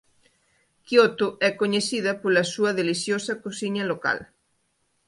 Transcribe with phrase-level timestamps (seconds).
[0.87, 4.19] Quioto é coñecida pola súa deliciosa cociña local.